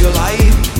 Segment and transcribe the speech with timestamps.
[0.00, 0.79] your life.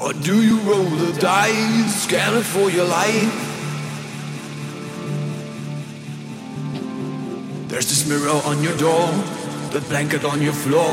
[0.00, 3.34] Or do you roll the dice, scanning for your life?
[7.68, 9.06] There's this mirror on your door,
[9.72, 10.91] the blanket on your floor.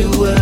[0.00, 0.39] you were.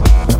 [0.00, 0.39] Bye.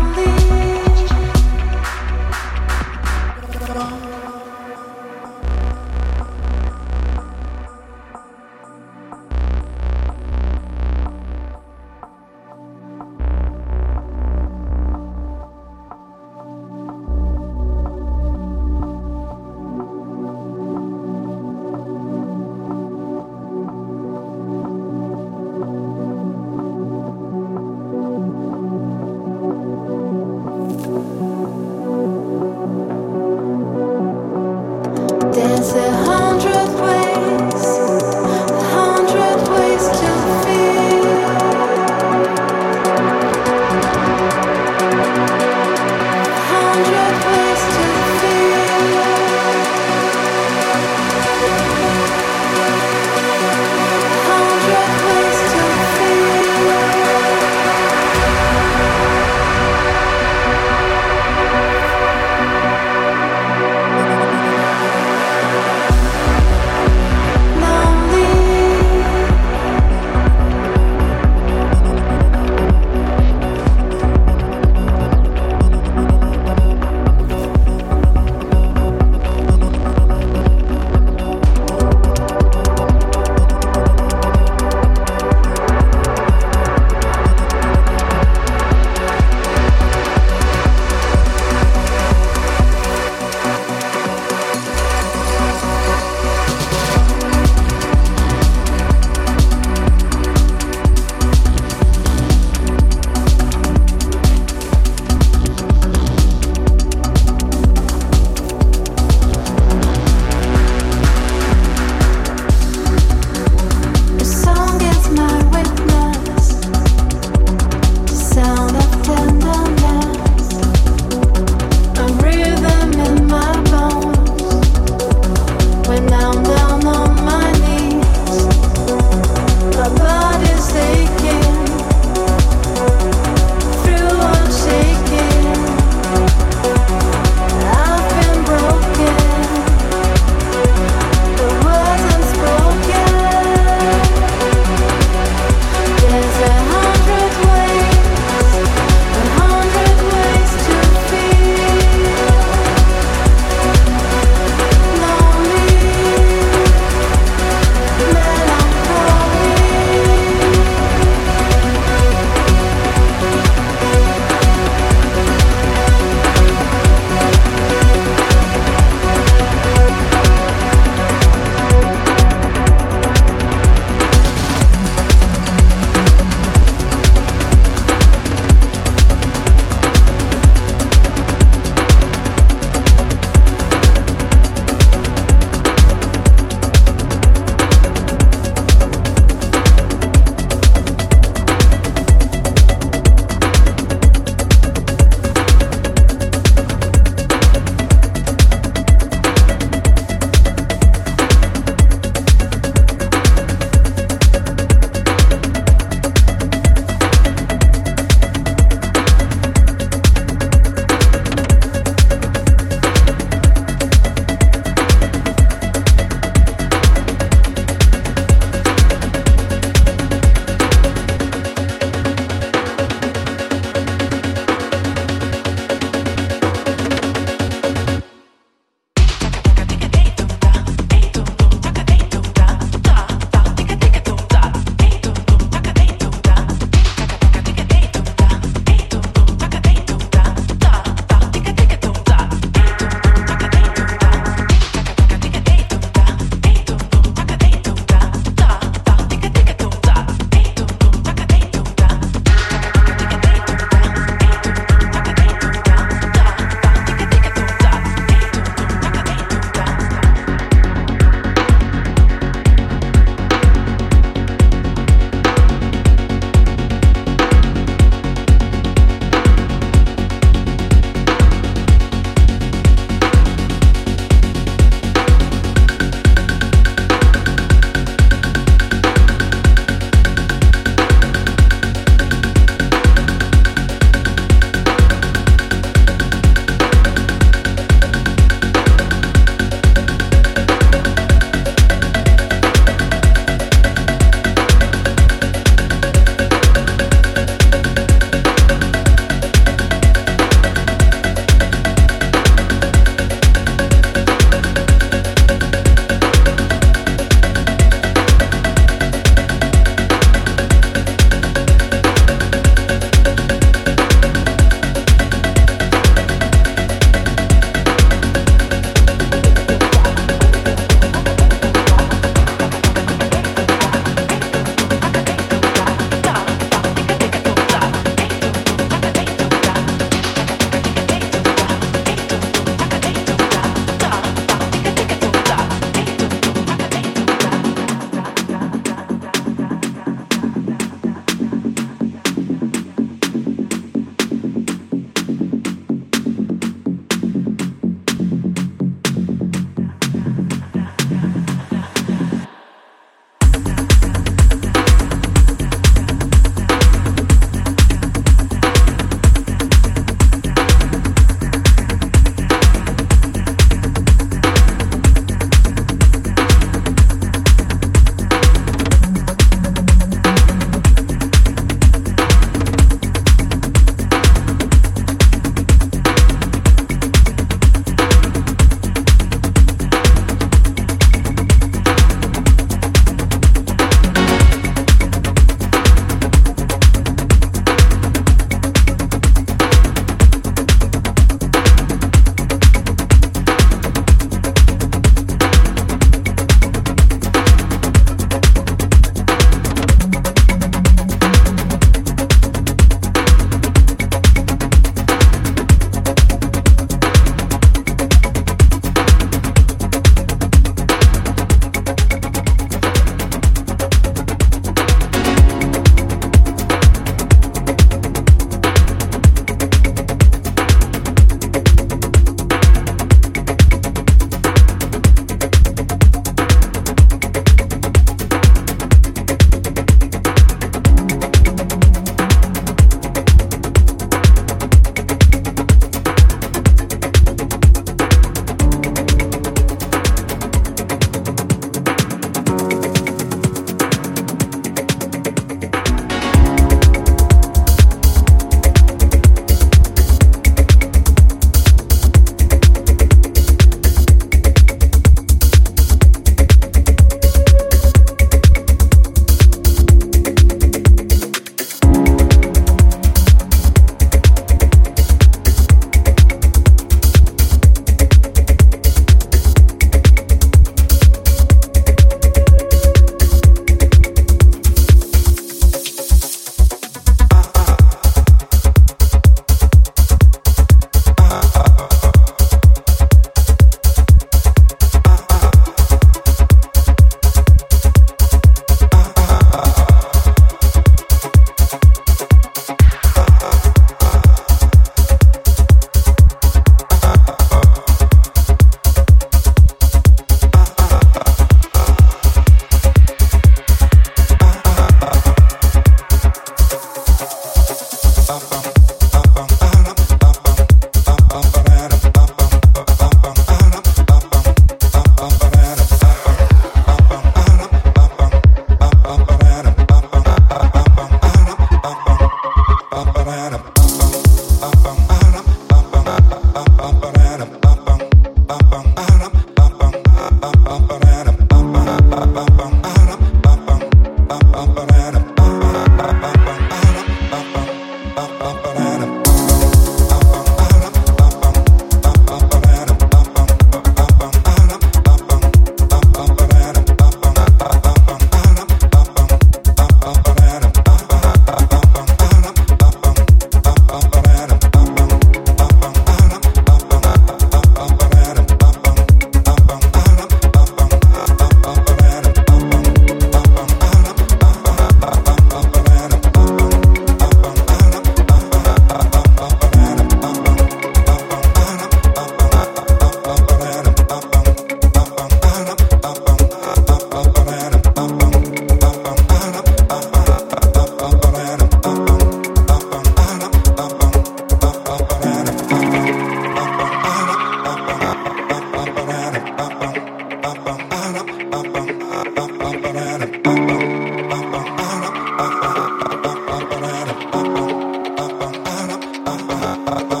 [599.66, 600.00] I'm ba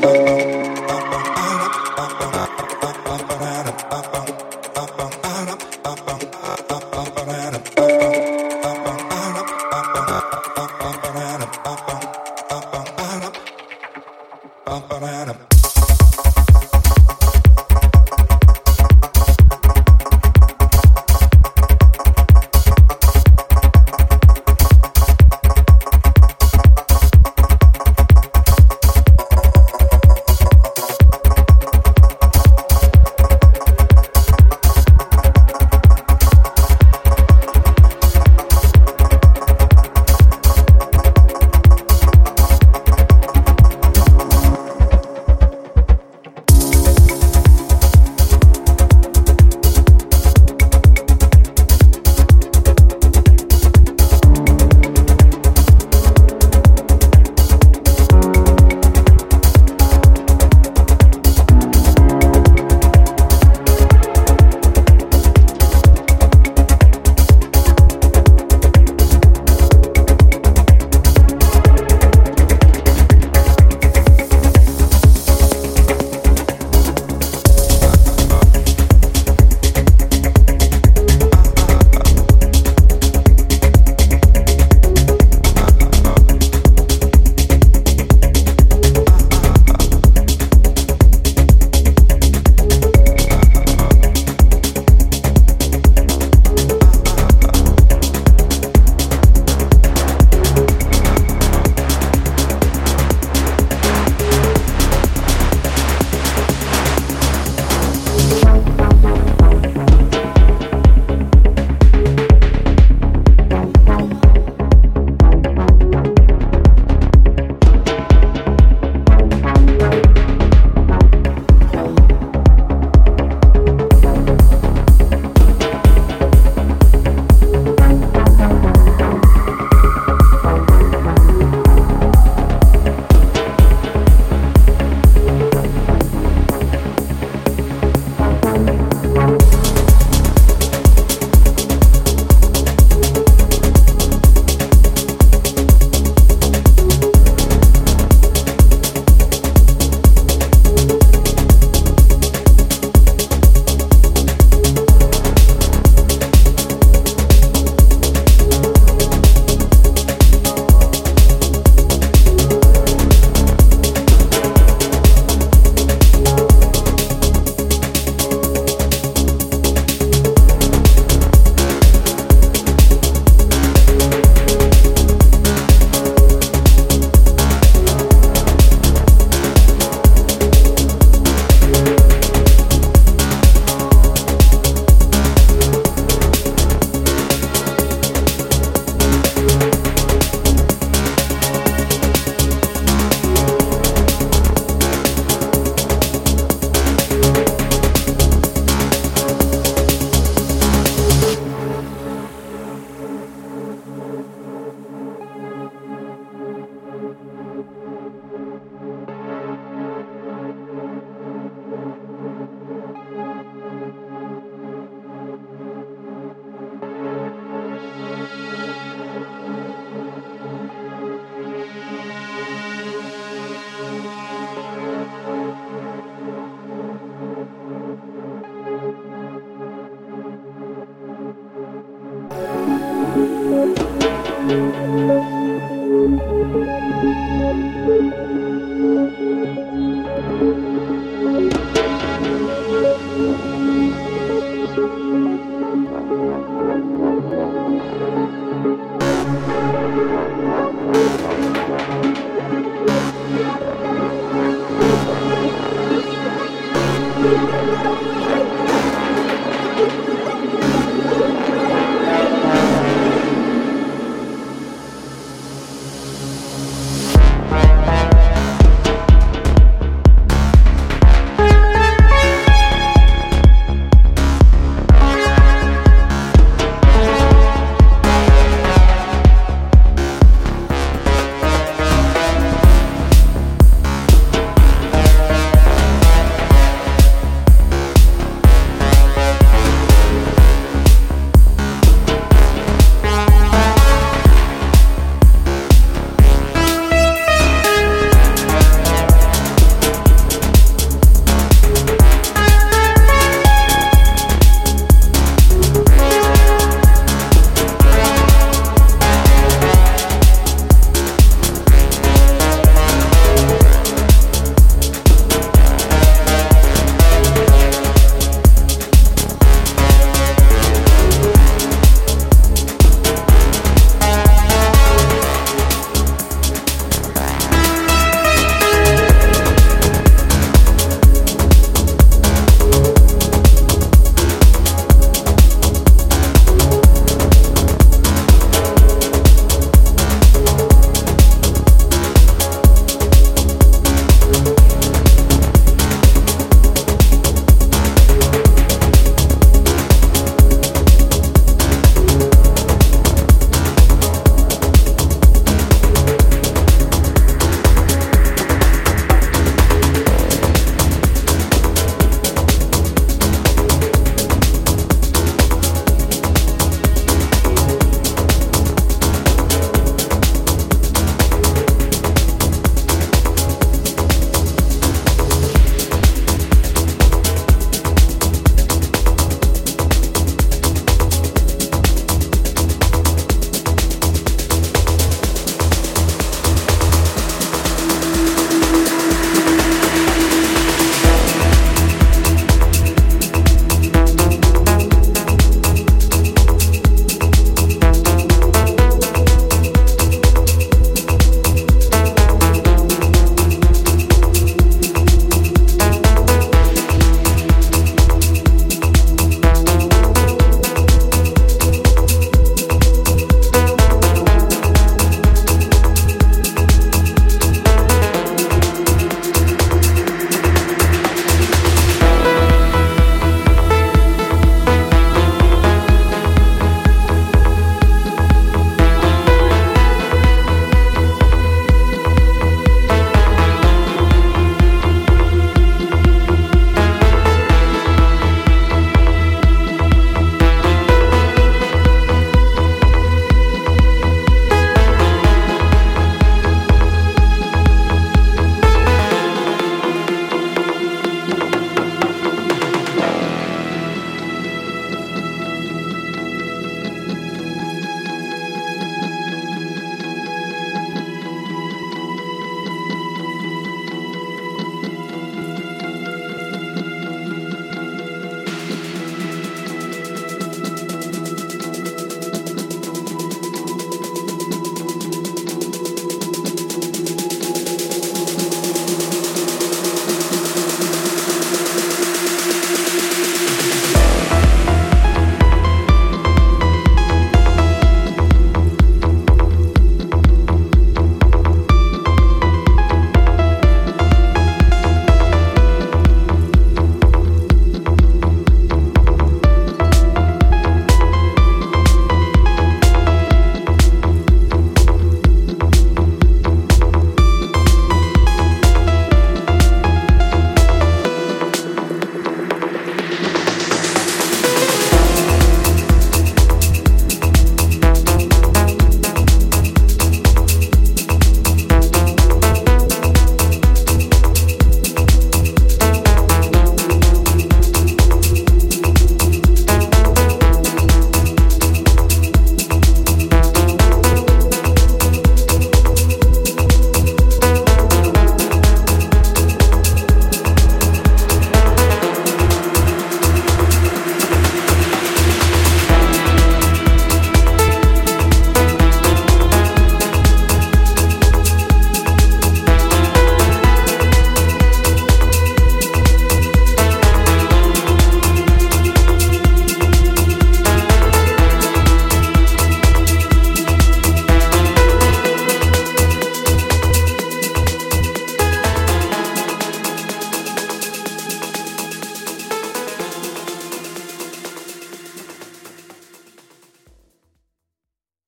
[0.00, 0.41] ba